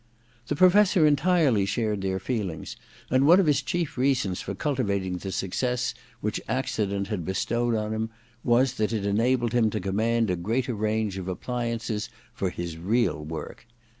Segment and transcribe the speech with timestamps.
[0.47, 3.39] The Professor entirely shared their feelings, 3a vr THE DESCENT OF MAN 33 and one
[3.39, 8.09] of his chief reasons for cultivating the success which accident had bestowed on him
[8.43, 13.23] was that it enabled him to command a greater range of appliances for his real
[13.23, 13.67] work.